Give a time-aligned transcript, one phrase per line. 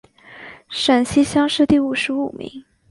[0.67, 2.65] 陕西乡试第五十五名。